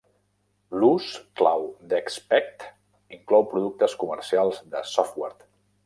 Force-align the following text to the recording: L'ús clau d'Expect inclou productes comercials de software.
L'ús 0.83 1.09
clau 1.41 1.67
d'Expect 1.93 2.67
inclou 3.19 3.47
productes 3.55 3.97
comercials 4.07 4.65
de 4.75 4.87
software. 4.99 5.53